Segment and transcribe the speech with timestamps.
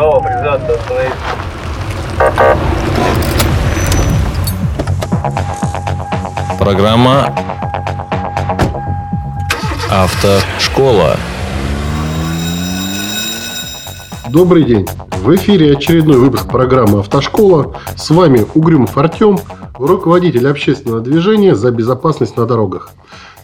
[0.00, 1.18] Право, признаться, остановиться.
[6.58, 7.34] Программа
[9.90, 11.16] Автошкола.
[14.30, 14.88] Добрый день!
[15.18, 17.76] В эфире очередной выпуск программы «Автошкола».
[17.94, 19.38] С вами Угрюмов Артем,
[19.74, 22.88] руководитель общественного движения «За безопасность на дорогах».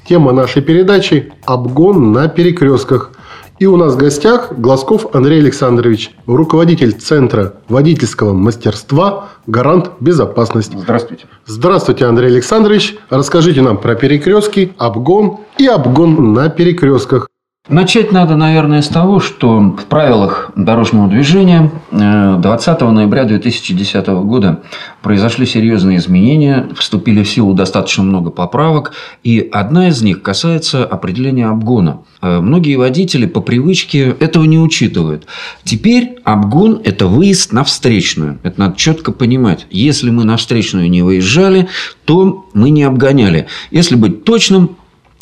[0.08, 3.10] Тема нашей передачи– обгон на перекрестках.
[3.58, 10.76] И у нас в гостях Глазков Андрей Александрович, руководитель Центра водительского мастерства «Гарант безопасности».
[10.76, 11.24] Здравствуйте.
[11.46, 12.96] Здравствуйте, Андрей Александрович.
[13.08, 17.28] Расскажите нам про перекрестки, обгон и обгон на перекрестках.
[17.68, 24.62] Начать надо, наверное, с того, что в правилах дорожного движения 20 ноября 2010 года
[25.02, 28.92] произошли серьезные изменения, вступили в силу достаточно много поправок,
[29.24, 32.02] и одна из них касается определения обгона.
[32.22, 35.26] Э, многие водители по привычке этого не учитывают.
[35.64, 38.38] Теперь обгон– это выезд на встречную.
[38.44, 39.66] Это надо четко понимать.
[39.70, 41.66] Если мы на встречную не выезжали,
[42.04, 43.48] то мы не обгоняли.
[43.72, 44.76] Если быть точным,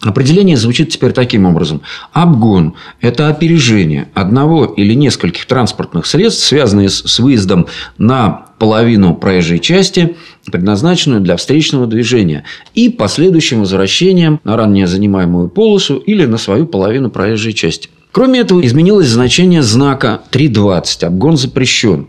[0.05, 1.81] Определение звучит теперь таким образом.
[2.13, 7.67] Обгон– это опережение одного или нескольких транспортных средств, связанные с выездом
[7.97, 10.17] на половину проезжей части,
[10.53, 12.45] предназначенную для встречного движения,
[12.75, 17.89] и последующим возвращением на ранее занимаемую полосу или на свою половину проезжей части.
[18.13, 22.09] Кроме этого, изменилось значение знака 3.20 «Обгон запрещен».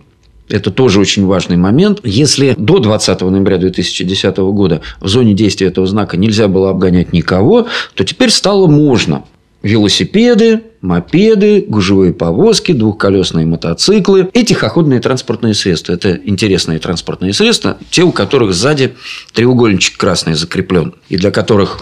[0.49, 2.01] Это тоже очень важный момент.
[2.03, 7.67] Если до 20 ноября 2010 года в зоне действия этого знака нельзя было обгонять никого,
[7.95, 9.23] то теперь стало можно.
[9.65, 15.93] Велосипеды, мопеды, гужевые повозки, двухколесные мотоциклы и тихоходные транспортные средства.
[15.93, 18.93] Это интересные транспортные средства, те, у которых сзади
[19.33, 21.79] треугольничек красный закреплен, и для которых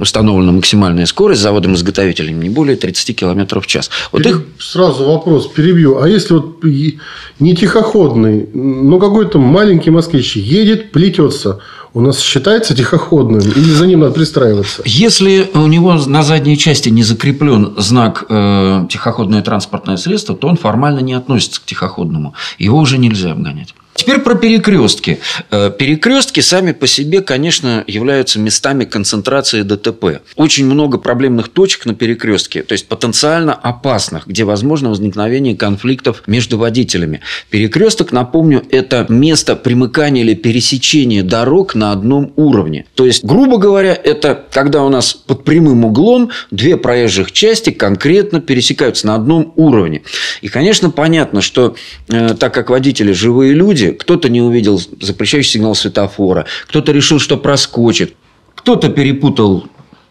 [0.00, 3.90] установлена максимальная скорость заводом изготовителем не более 30 км в час.
[4.10, 4.44] Вот их...
[4.58, 6.00] Сразу вопрос перебью.
[6.00, 11.60] А если вот не тихоходный, но какой-то маленький москвич едет, плетется,
[11.94, 14.82] у нас считается тихоходным или за ним надо пристраиваться?
[14.84, 20.56] Если у него на задней части не закреплен знак э, тихоходное транспортное средство, то он
[20.56, 22.34] формально не относится к тихоходному.
[22.58, 23.74] Его уже нельзя обгонять.
[23.94, 25.18] Теперь про перекрестки.
[25.50, 30.22] Э, перекрестки сами по себе, конечно, являются местами концентрации ДТП.
[30.36, 36.58] Очень много проблемных точек на перекрестке, то есть потенциально опасных, где возможно возникновение конфликтов между
[36.58, 37.20] водителями.
[37.50, 42.86] Перекресток, напомню, это место примыкания или пересечения дорог на одном уровне.
[42.94, 48.40] То есть, грубо говоря, это когда у нас под прямым углом две проезжих части конкретно
[48.40, 50.02] пересекаются на одном уровне.
[50.40, 51.76] И, конечно, понятно, что
[52.08, 57.18] э, так как водители живые люди, люди, кто-то не увидел запрещающий сигнал светофора, кто-то решил,
[57.18, 58.14] что проскочит,
[58.54, 59.66] кто-то перепутал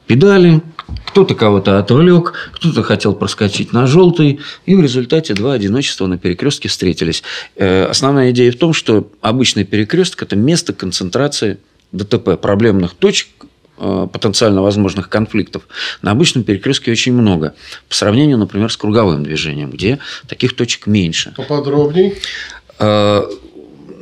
[0.08, 0.62] педали,
[1.06, 6.68] кто-то кого-то отвлек, кто-то хотел проскочить на желтый, и в результате два одиночества на перекрестке
[6.68, 7.24] встретились.
[7.56, 11.60] Э, основная идея в том, что обычный перекресток– это место концентрации
[11.94, 13.28] ДТП, проблемных точек,
[13.78, 15.64] э, потенциально возможных конфликтов
[16.02, 17.54] на обычном перекрестке очень много.
[17.88, 21.34] По сравнению, например, с круговым движением, где таких точек меньше.
[21.38, 22.18] Поподробней.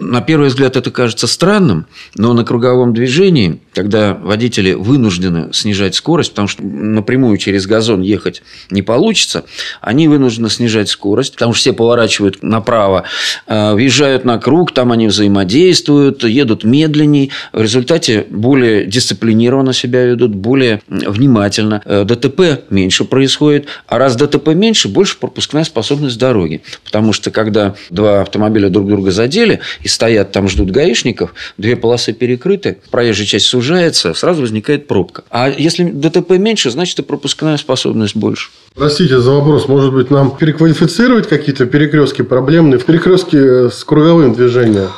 [0.01, 6.29] На первый взгляд это кажется странным, но на круговом движении, когда водители вынуждены снижать скорость,
[6.31, 9.43] потому что напрямую через газон ехать не получится,
[9.81, 13.03] они вынуждены снижать скорость, потому что все поворачивают направо,
[13.45, 20.33] э, въезжают на круг, там они взаимодействуют, едут медленней, в результате более дисциплинированно себя ведут,
[20.33, 21.81] более внимательно.
[21.83, 26.61] Э, ДТП меньше происходит, а раз ДТП меньше, больше пропускная способность дороги.
[26.85, 32.13] Потому что когда два автомобиля друг друга задели и стоят там, ждут гаишников, две полосы
[32.13, 35.23] перекрыты, проезжая часть сужается, сразу возникает пробка.
[35.29, 38.49] А если ДТП меньше, значит и пропускная способность больше.
[38.75, 39.67] Простите за вопрос.
[39.67, 44.89] Может быть, нам переквалифицировать какие-то перекрестки проблемные в перекрестки с круговым движением?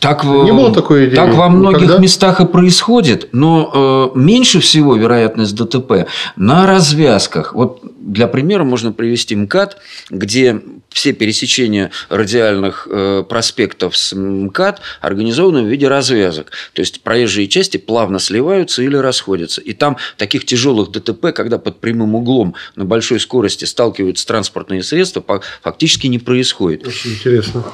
[0.00, 1.16] Так, не было такой идеи?
[1.16, 2.02] Так во многих Никогда?
[2.02, 7.52] местах и происходит, но э, меньше всего вероятность ДТП на развязках.
[7.52, 9.78] Вот для примера можно привести МКАД,
[10.10, 16.52] где все пересечения радиальных э, проспектов с МКАД организованы в виде развязок.
[16.74, 19.60] То есть проезжие части плавно сливаются или расходятся.
[19.60, 25.24] И там таких тяжелых ДТП, когда под прямым углом на большой скорости сталкиваются транспортные средства,
[25.62, 26.86] фактически не происходит.
[26.86, 27.64] Очень интересно.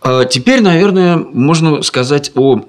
[0.00, 2.64] А теперь, наверное, можно сказать о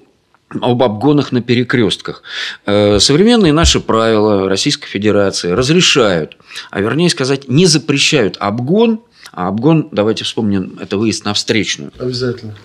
[0.59, 2.23] об обгонах на перекрестках.
[2.65, 6.37] Э, современные наши правила Российской Федерации разрешают,
[6.71, 9.01] а вернее сказать, не запрещают обгон,
[9.31, 11.93] а обгон, давайте вспомним, это выезд на встречную.
[11.97, 12.55] Обязательно.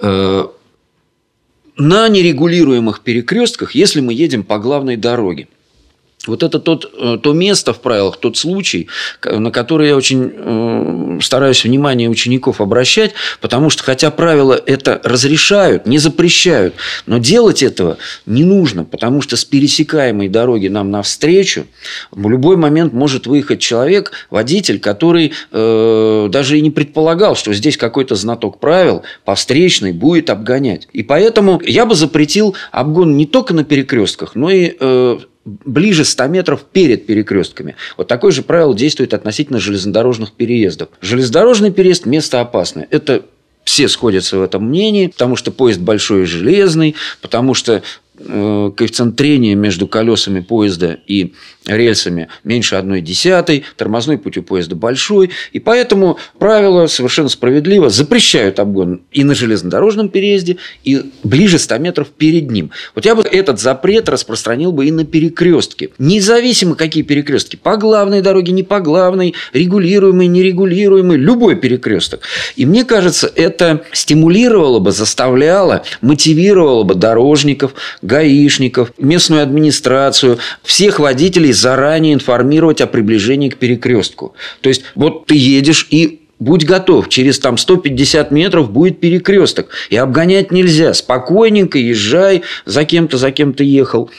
[0.00, 0.46] Э,
[1.76, 5.46] на нерегулируемых перекрестках, если мы едем по главной дороге.
[6.26, 8.88] Вот это тот, э, то место в правилах, тот случай,
[9.24, 15.86] на который я очень э, стараюсь внимание учеников обращать, потому что хотя правила это разрешают,
[15.86, 16.74] не запрещают,
[17.06, 17.96] но делать этого
[18.26, 21.66] не нужно, потому что с пересекаемой дороги нам навстречу
[22.10, 27.78] в любой момент может выехать человек, водитель, который э, даже и не предполагал, что здесь
[27.78, 30.86] какой-то знаток правил по встречной будет обгонять.
[30.92, 36.26] И поэтому я бы запретил обгон не только на перекрестках, но и э, ближе 100
[36.28, 37.76] метров перед перекрестками.
[37.96, 40.88] Вот такое же правило действует относительно железнодорожных переездов.
[41.00, 42.86] Железнодорожный переезд– место опасное.
[42.90, 43.24] Это
[43.64, 47.82] все сходятся в этом мнении, потому что поезд большой и железный, потому что
[48.26, 51.32] коэффициент трения между колесами поезда и
[51.66, 58.58] рельсами меньше одной десятой, тормозной путь у поезда большой, и поэтому правила совершенно справедливо запрещают
[58.58, 62.70] обгон и на железнодорожном переезде, и ближе 100 метров перед ним.
[62.94, 65.90] Вот я бы этот запрет распространил бы и на перекрестки.
[65.98, 72.22] Независимо, какие перекрестки, по главной дороге, не по главной, регулируемый, нерегулируемый, любой перекресток.
[72.56, 77.74] И мне кажется, это стимулировало бы, заставляло, мотивировало бы дорожников,
[78.10, 84.34] гаишников, местную администрацию, всех водителей заранее информировать о приближении к перекрестку.
[84.60, 89.68] То есть, вот ты едешь и Будь готов, через там 150 метров будет перекресток.
[89.90, 90.94] И обгонять нельзя.
[90.94, 94.10] Спокойненько езжай, за кем-то, за кем-то ехал.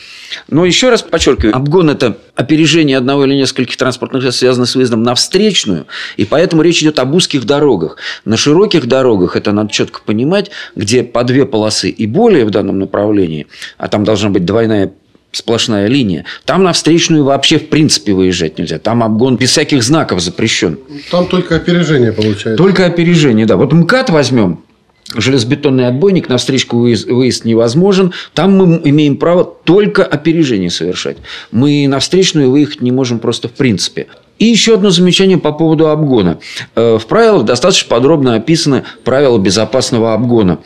[0.48, 5.02] Но еще раз подчеркиваю, обгон– это опережение одного или нескольких транспортных средств, связано с выездом
[5.02, 5.88] на встречную.
[6.16, 7.98] И поэтому речь идет об узких дорогах.
[8.24, 12.78] На широких дорогах, это надо четко понимать, где по две полосы и более в данном
[12.78, 13.48] направлении,
[13.80, 14.94] а там должна быть двойная
[15.32, 16.26] сплошная линия.
[16.46, 18.80] Там на встречную вообще в принципе выезжать нельзя.
[18.80, 20.80] Там обгон без всяких знаков запрещен.
[21.10, 22.56] Там только опережение получается.
[22.56, 23.58] Только опережение, да.
[23.58, 24.64] Вот МКАД возьмем,
[25.16, 28.14] железобетонный отбойник, на встречку выезд, выезд невозможен.
[28.34, 31.18] Там мы имеем право только опережение совершать.
[31.52, 34.08] Мы на встречную выехать не можем просто в принципе.
[34.40, 36.40] И еще одно замечание по поводу обгона.
[36.76, 40.58] Э, в правилах достаточно подробно описаны правила безопасного обгона.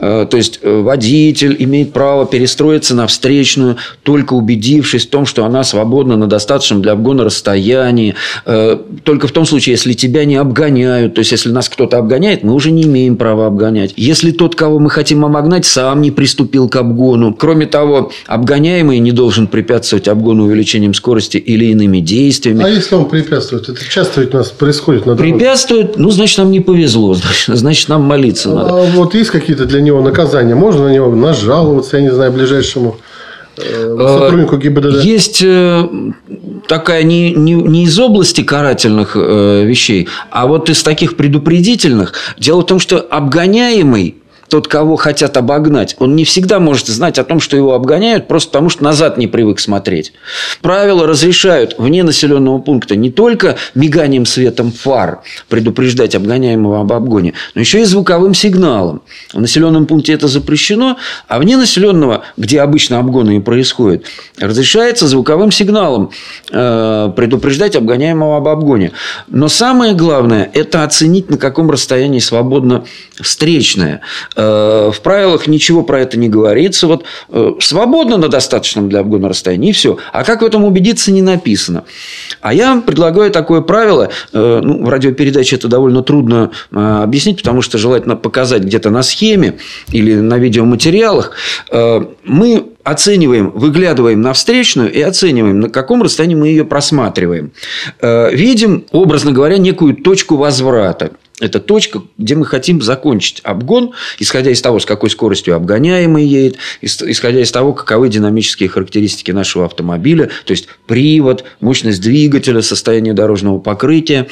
[0.00, 5.44] Э, то есть э, водитель имеет право перестроиться на встречную, только убедившись в том, что
[5.44, 8.14] она свободна на достаточном для обгона расстоянии.
[9.04, 11.14] Только в том случае, если тебя не обгоняют.
[11.14, 13.94] То есть, если нас кто-то обгоняет, мы уже не имеем права обгонять.
[13.96, 17.34] Если тот, кого мы хотим обогнать, сам не приступил к обгону.
[17.34, 22.64] Кроме того, обгоняемый не должен препятствовать обгону увеличением скорости или иными действиями.
[22.64, 23.68] А если он препятствует?
[23.68, 25.34] Это часто у нас происходит на дороге.
[25.34, 27.14] Препятствует, ну, значит, нам не повезло.
[27.20, 28.82] Значит, значит нам молиться а надо.
[28.82, 30.54] А вот есть какие-то для него наказания?
[30.54, 32.98] Можно на него нажаловаться, я не знаю, ближайшему
[33.56, 35.04] э, а, сотруднику ГИБДД?
[35.04, 35.88] Есть э,
[36.68, 42.14] такая не, не, не из области карательных э, вещей, а вот из таких предупредительных.
[42.38, 44.19] Дело в том, что обгоняемый
[44.50, 48.50] тот, кого хотят обогнать, он не всегда может знать о том, что его обгоняют, просто
[48.50, 50.12] потому что назад не привык смотреть.
[50.60, 57.60] Правила разрешают вне населенного пункта не только миганием светом фар предупреждать обгоняемого об обгоне, но
[57.60, 59.02] еще и звуковым сигналом.
[59.32, 60.96] В населенном пункте это запрещено,
[61.28, 64.04] а вне населенного, где обычно обгоны и происходят,
[64.38, 66.10] разрешается звуковым сигналом
[66.50, 68.92] э, предупреждать обгоняемого об обгоне.
[69.28, 72.84] Но самое главное– это оценить, на каком расстоянии свободно
[73.20, 74.00] встречное.
[74.40, 76.86] Э, в правилах ничего про это не говорится.
[76.86, 79.98] Вот э, свободно на достаточном для обгона расстоянии, и все.
[80.12, 81.84] А как в этом убедиться, не написано.
[82.40, 84.08] А я предлагаю такое правило.
[84.32, 89.58] Э, ну, в радиопередаче это довольно трудно объяснить, потому что желательно показать где-то на схеме
[89.92, 91.32] или на видеоматериалах.
[92.24, 97.52] Мы оцениваем, выглядываем на встречную и оцениваем, на каком расстоянии мы ее просматриваем.
[98.00, 101.10] Видим, образно говоря, некую точку возврата.
[101.40, 106.58] Это точка, где мы хотим закончить обгон, исходя из того, с какой скоростью обгоняемый едет,
[106.82, 113.58] исходя из того, каковы динамические характеристики нашего автомобиля, то есть привод, мощность двигателя, состояние дорожного
[113.58, 114.28] покрытия.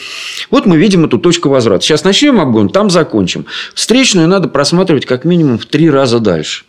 [0.51, 1.85] Вот мы видим эту точку возврата.
[1.85, 3.47] Сейчас начнем обгон, там закончим.
[3.75, 6.65] Встречную надо просматривать как минимум в три раза дальше.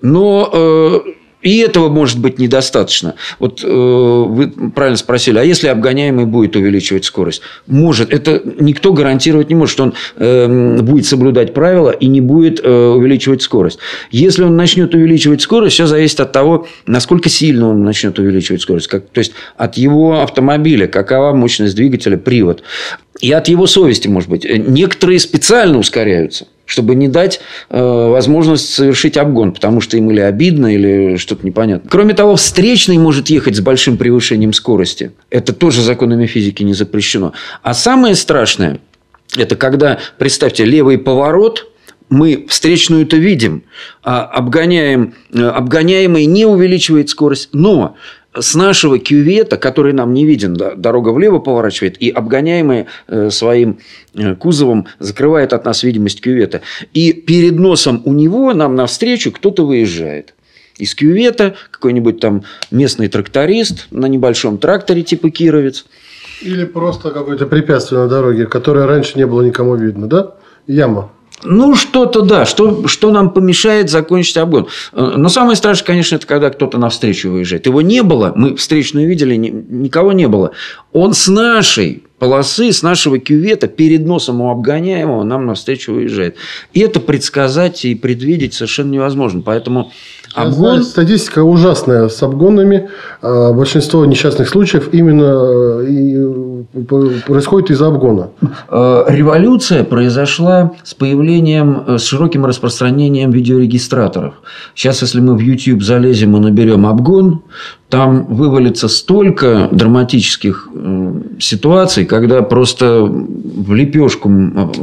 [0.00, 1.00] Но э,
[1.44, 3.16] и этого может быть недостаточно.
[3.38, 7.42] Вот э, вы правильно спросили, а если обгоняемый будет увеличивать скорость?
[7.66, 8.12] Может.
[8.14, 12.68] Это никто гарантировать не может, что он э, будет соблюдать правила и не будет э,
[12.68, 13.78] увеличивать скорость.
[14.10, 18.86] Если он начнет увеличивать скорость, все зависит от того, насколько сильно он начнет увеличивать скорость.
[18.86, 22.62] Как, то есть, от его автомобиля, какова мощность двигателя, привод.
[23.20, 24.46] И от его совести, может быть.
[24.48, 27.40] Некоторые специально ускоряются чтобы не дать
[27.70, 31.88] э, возможность совершить обгон, потому что им или обидно, или что-то непонятно.
[31.90, 35.12] Кроме того, встречный может ехать с большим превышением скорости.
[35.30, 37.32] Это тоже законами физики не запрещено.
[37.62, 38.80] А самое страшное,
[39.36, 41.68] это когда, представьте, левый поворот,
[42.10, 43.64] мы встречную-то видим,
[44.02, 47.96] а обгоняем, э, обгоняемый не увеличивает скорость, но
[48.38, 53.78] с нашего кювета, который нам не виден, да, дорога влево поворачивает, и обгоняемый э, своим
[54.14, 56.60] э, кузовом закрывает от нас видимость кювета.
[56.92, 60.34] И перед носом у него нам навстречу кто-то выезжает.
[60.76, 65.86] Из кювета какой-нибудь там местный тракторист на небольшом тракторе типа Кировец.
[66.42, 70.34] Или просто какое-то препятствие на дороге, которое раньше не было никому видно, да?
[70.66, 71.12] Яма.
[71.44, 74.68] Ну, что-то да, что, что нам помешает закончить обгон.
[74.92, 77.66] Э, но самое страшное, конечно, это когда кто-то навстречу выезжает.
[77.66, 80.52] Его не было, мы встречную видели, никого не было.
[80.92, 86.36] Он с нашей полосы, с нашего кювета перед носом у обгоняемого нам навстречу выезжает.
[86.72, 89.42] И это предсказать и предвидеть совершенно невозможно.
[89.42, 89.90] Поэтому
[90.34, 90.54] Обгон...
[90.54, 92.88] Знаю, статистика ужасная с обгонами.
[93.22, 96.64] А, большинство несчастных случаев именно э,
[97.24, 98.30] происходит из-за обгона.
[98.68, 104.34] Э, революция произошла с появлением, э, с широким распространением видеорегистраторов.
[104.74, 107.42] Сейчас, если мы в YouTube залезем и наберем обгон,
[107.88, 110.68] там вывалится столько драматических
[111.44, 113.10] ситуаций, когда просто
[113.44, 114.30] в лепешку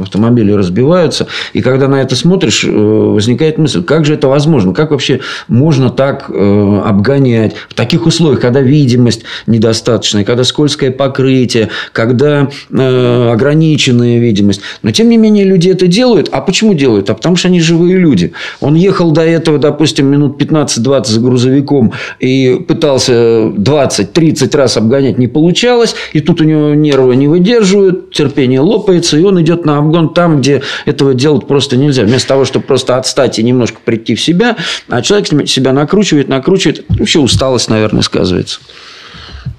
[0.00, 5.20] автомобили разбиваются, и когда на это смотришь, возникает мысль, как же это возможно, как вообще
[5.48, 13.30] можно так э, обгонять в таких условиях, когда видимость недостаточная, когда скользкое покрытие, когда э,
[13.32, 14.60] ограниченная видимость.
[14.82, 16.28] Но тем не менее люди это делают.
[16.30, 17.10] А почему делают?
[17.10, 18.32] А потому что они живые люди.
[18.60, 25.26] Он ехал до этого, допустим, минут 15-20 за грузовиком и пытался 20-30 раз обгонять, не
[25.26, 25.94] получалось.
[26.12, 30.40] И тут у него нервы не выдерживают, терпение лопается, и он идет на обгон там,
[30.40, 32.04] где этого делать просто нельзя.
[32.04, 34.56] Вместо того, чтобы просто отстать и немножко прийти в себя,
[34.88, 36.84] а человек себя накручивает, накручивает.
[36.88, 38.60] Вообще усталость, наверное, сказывается.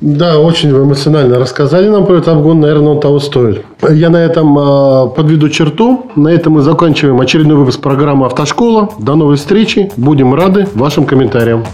[0.01, 2.59] Да, очень эмоционально рассказали нам про этот обгон.
[2.59, 3.63] Наверное, он того стоит.
[3.89, 6.11] Я на этом э, подведу черту.
[6.15, 8.89] На этом мы заканчиваем очередной выпуск программы «Автошкола».
[8.99, 9.91] До новой встречи.
[9.95, 11.65] Будем рады вашим комментариям.